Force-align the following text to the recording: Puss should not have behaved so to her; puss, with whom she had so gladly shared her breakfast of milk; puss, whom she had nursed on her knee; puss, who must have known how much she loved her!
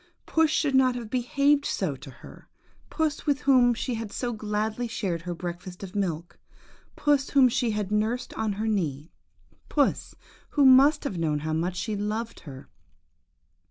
Puss 0.25 0.49
should 0.49 0.73
not 0.73 0.95
have 0.95 1.11
behaved 1.11 1.63
so 1.63 1.95
to 1.95 2.09
her; 2.09 2.49
puss, 2.89 3.27
with 3.27 3.41
whom 3.41 3.75
she 3.75 3.93
had 3.93 4.11
so 4.11 4.33
gladly 4.33 4.87
shared 4.87 5.21
her 5.21 5.35
breakfast 5.35 5.83
of 5.83 5.93
milk; 5.95 6.39
puss, 6.95 7.29
whom 7.29 7.47
she 7.47 7.69
had 7.69 7.91
nursed 7.91 8.33
on 8.33 8.53
her 8.53 8.67
knee; 8.67 9.11
puss, 9.69 10.15
who 10.57 10.65
must 10.65 11.03
have 11.03 11.19
known 11.19 11.41
how 11.41 11.53
much 11.53 11.75
she 11.75 11.95
loved 11.95 12.39
her! 12.39 12.67